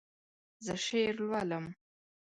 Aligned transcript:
زه 0.65 0.73
شعر 0.85 1.15
لولم 1.27 1.65